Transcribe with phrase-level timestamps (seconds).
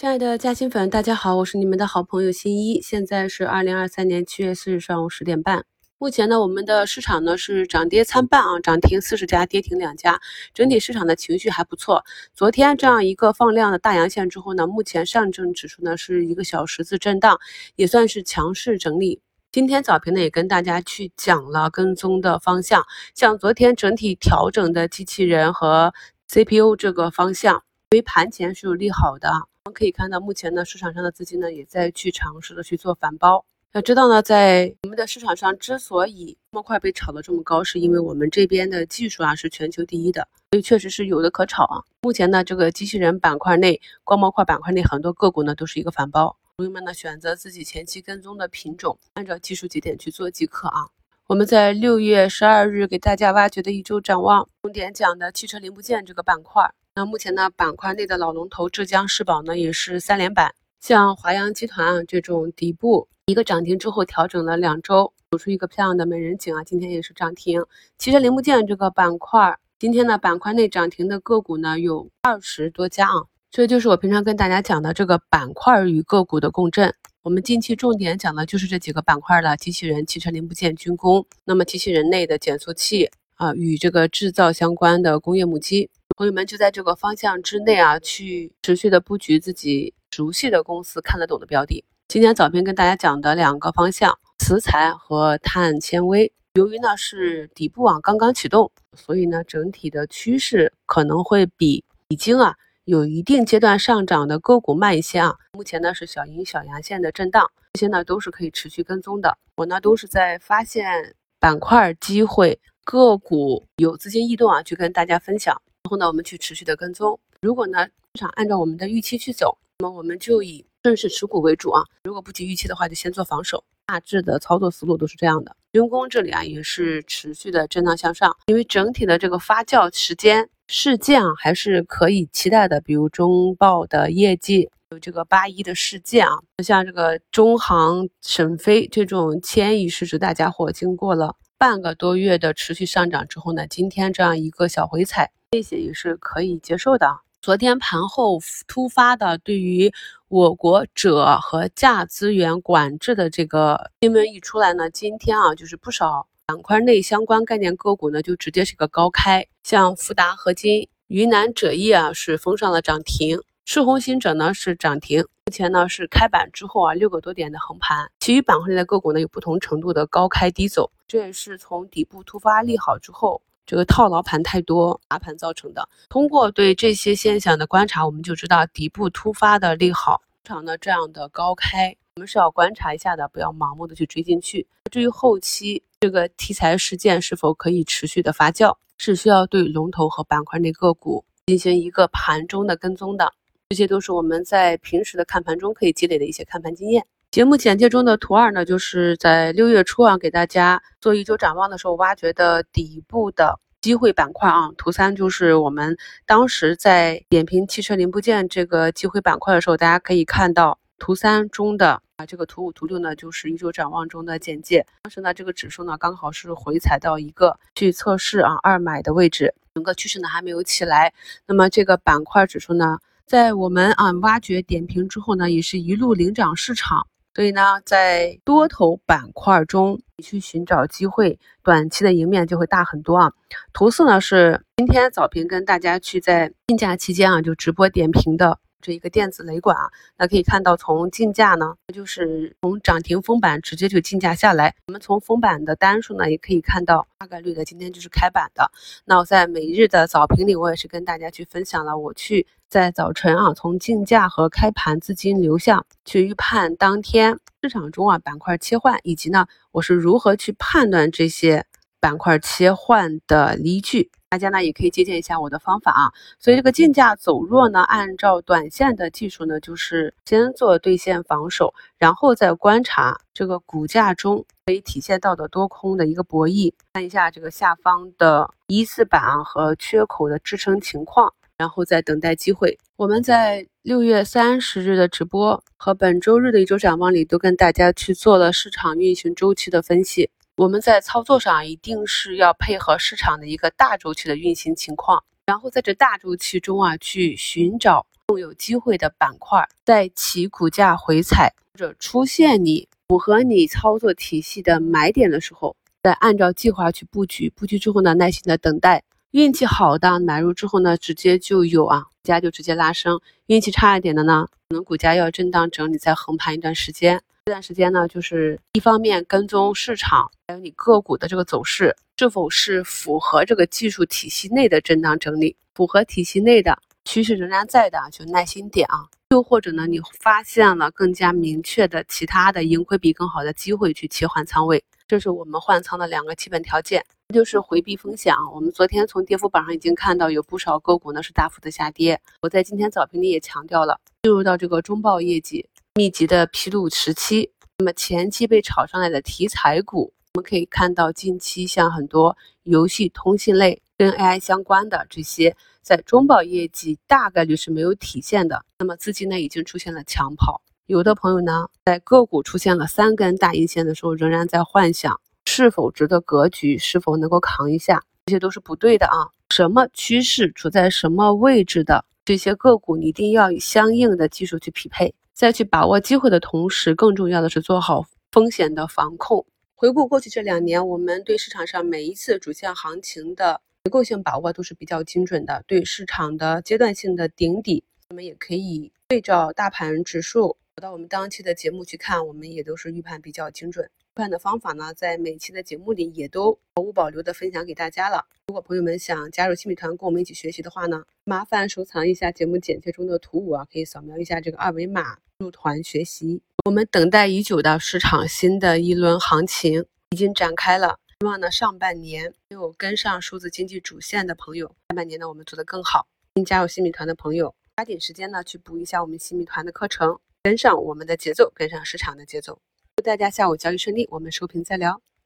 [0.00, 2.80] 亲爱的嘉兴粉，大家好，我是你们的好朋友新一。
[2.80, 5.66] 现在是二零二三年七月四日上午十点半。
[5.98, 10.18] 目前呢，我们的市场呢是涨跌参半啊，涨停四十家，跌停两家，
[10.54, 12.02] 整体市场的情绪还不错。
[12.32, 17.38] 昨天这样一个放量的大阳线之后呢，目前上证指数呢是一个小十字震荡，
[17.76, 19.20] 也算是强势整理。
[19.52, 22.82] 今天早评呢也跟大家去讲了跟踪的方向，
[23.14, 25.92] 像昨天整体调整的机器人和
[26.26, 29.30] CPU 这个方向，对于盘前是有利好的。
[29.70, 33.44] 们可以看到，目前呢，市场上的资金呢，也在去尝试的去做反包。
[33.72, 41.84] 要知道呢，在我们的市场上，之所以模块被炒得这么高，是因为我们这边的技术啊是全球第一的，所以确实是有的可炒啊。
[42.02, 50.88] 目前呢，这个机器人板块内、光模块板块内很多个股呢都是一个反包，朋友们呢选择自己前期跟踪的品种，按照技术节点去做即可啊。
[51.28, 56.68] 我们在六月十二日给大家挖掘的一周展望，重点讲的汽车零部件这个板块。
[56.92, 67.64] 那目前呢，板块内的老龙头浙江世宝呢也是三连板，像华阳集团啊这种底部一个涨停之后调整了两周，走出一个漂亮的美人颈啊，今天也是涨停。
[67.96, 76.92] 汽车零部件这个板块，今天呢板块内涨停的个股呢有二十多家啊，这就是我平常跟大家讲的这个板块与个股的共振。
[77.22, 85.88] 我们近期重点讲的就是这几个板块的机器人、汽车零部件、军工，那么机器人内的减速器啊，与这个制造相关的工业母机。
[86.20, 91.82] 朋友们就在这个方向之内啊，去持续的布局自己熟悉的公司、看得懂的标的。
[92.08, 102.54] 今天早评跟大家讲的两个方向，磁材和碳纤维，由于呢是底部啊刚刚启动，所以呢整体的趋势可能会比已经啊
[102.84, 105.34] 有一定阶段上涨的个股慢一些啊。
[105.54, 109.38] 目前呢是小阴小阳线的震荡，这些呢都是可以持续跟踪的。
[109.56, 115.62] 我呢都是在发现板块机会、个股有资金异动啊，去跟大家分享。
[115.90, 117.18] 后呢，我们去持续的跟踪。
[117.42, 121.82] 如果呢市场按照我们的预期去走，那么我们就以顺势持股为主啊。
[122.04, 123.64] 如果不及预期的话，就先做防守。
[123.86, 125.56] 大致的操作思路都是这样的。
[125.72, 132.80] 军工这里啊也是持续的震荡向上，因为整体的这个发酵时间事件啊还是可以期待的。
[132.80, 145.30] 比如中报的业绩，有这个八一的事件啊，像这个中航沈飞这种千亿市值大家伙，经过了半个多月的持续上涨之后呢，今天这样一个小回踩。
[145.50, 147.18] 这些也是可以接受的。
[147.42, 149.92] 昨天盘后突发的对于
[150.28, 163.38] 我国锗和价资源管制的这个新闻一出来呢，今天啊，就是不少板块内相关概念个股呢，就直接是个高开，像富达合金、云南锗业啊是封上了涨停，
[163.72, 165.20] 赤红新锗呢是涨停。
[165.46, 173.40] 目前呢是开板之后啊六个多点的横盘，其余板块内的个股呢有不同程度的高开低走，这也是从底部突发利好之后。
[173.64, 175.88] 这个套牢盘太多，砸盘造成的。
[176.08, 184.66] 通过对这些现象的观察，我们就知道底部突发的利好，通常呢这样的高开，我们是要观察一下的，不要盲目的去追进去。
[184.90, 193.32] 至于后期这个题材事件是否可以持续的发酵，是需要对龙头和板块内个股进行一个盘中的跟踪的。
[193.70, 197.06] 这些都是我们在平时的看盘中可以积累的一些看盘经验。
[197.30, 204.72] 节目简介中的图二呢，就是在六月初啊，给大家做一周展望的时候挖掘的底部的机会板块啊。
[204.76, 214.84] 图三就是我们当时在点评汽车零部件这个机会板块的时候，大家可以看到图三中的啊这个图五、图六呢，就是一周展望中的简介。
[215.02, 221.14] 当时呢，这个指数呢刚好是回踩到一个去测试啊二买的位置，整个趋势呢还没有起来。
[221.46, 222.98] 那么这个板块指数呢，
[223.30, 227.06] 在我们啊挖掘点评之后呢，也是一路领涨市场。
[227.32, 233.30] 所以呢，在多头板块中，你去寻找机会，短期的赢面就会大很多啊。
[233.72, 238.58] 图四呢是今天早评跟大家去在竞价期间啊就直播点评的。
[238.80, 244.74] 这一个电子雷管啊，那可以看到从竞价呢，就是从涨停封板直接就竞价下来。
[244.86, 248.70] 我们从封板的单数呢，也可以看到大概率的今天就是开板的。
[249.04, 261.66] 那我在每日的早评里，我也是跟大家去分享了我去在早晨啊，从竞价和开盘资金流向去预判当天市场中啊板块切换，以及呢我是如何去判断这些
[262.00, 264.10] 板块切换的依据。
[264.30, 282.78] 大家呢也可以借鉴一下我的方法啊，所以这个竞价走弱呢，按照短线的技术呢，就是先做兑现防守，然后再观察这个股价中可以体现到的多空的一个博弈，看一下这个下方的一字板和缺口的支撑情况，然后再等待机会。
[282.94, 290.30] 我们在六月三十日的直播和本周日的一周展望里，都跟大家去做了市场运行周期的分析。
[290.60, 307.50] 我们在操作上一定是要配合市场的一个大周期的运行情况，然后在这大周期中啊，去寻找更有机会的板块，在其股价回踩或者出现你符合你操作体系的买点的时候，再按照计划去布局。
[307.56, 309.02] 布局之后呢，耐心的等待。
[309.30, 313.18] 运气好的买入之后呢，直接就有啊，股价就直接拉升。
[313.46, 317.22] 运气差一点的呢，可能股价要震荡整理再横盘一段时间。
[317.50, 326.78] 这段时间呢，就是一方面跟踪市场，还有你个股的这个走势是否是符合这个技术体系内的震荡整理，符合体系内的。
[327.04, 329.08] 趋势仍然在的，就耐心点啊。
[329.30, 337.04] 又或者呢，你发现了更加明确的其他的盈亏比更好的机会去切换仓位，这是我们换仓的两个基本条件，
[337.34, 338.38] 就是回避风险啊。
[338.54, 355.56] 我们昨天从跌幅榜上已经看到有不少个股呢是大幅的下跌，我在今天早评里也强调了，进入到这个中报业绩密集的披露时期，那么前期被炒上来的题材股，我们可以看到近期像很多游戏、通信类跟 AI 相关的这些。
[355.82, 360.62] 在中报业绩大概率是没有体现的，那么资金呢已经出现了抢跑。
[360.86, 369.28] 有的朋友呢，在个股出现了三根大阴线的时候，仍然在幻想是否值得格局，是否能够扛一下，这些都是不对的啊。
[369.50, 379.46] 什么趋势处在什么位置的这些个股，你一定要以相应的技术去匹配，在去把握机会的同时，更重要的是做好风险的防控。
[379.74, 383.60] 回顾过去这两年，我们对市场上每一次主线行情的。
[383.84, 393.90] 结构性把握都是比较精准的，对市场的阶段性的顶底，我们也可以对照大盘指数，找到我们当期的节目去看，我们也都是预判比较精准。
[394.20, 398.26] 预判的方法呢，在每期的节目里也都毫无保留的分享给大家了。
[398.48, 406.42] 如果朋友们想加入新米团，跟我们一起学习的话呢，麻烦收藏一下节目简介中的图五啊，可以扫描一下这个二维码入团学习。
[406.66, 410.98] 我们等待已久的市场新的一轮行情已经展开了。
[411.20, 416.06] 希望呢，上半年没有跟上数字经济主线的朋友，下半年呢，我们做得更好。
[416.34, 422.60] 新加入新米团的朋友，抓紧时间呢，去补一下我们新米团的课程，跟上我们的节奏，跟上市场的节奏。
[423.00, 425.00] 祝大家下午交易顺利，我们收评再聊。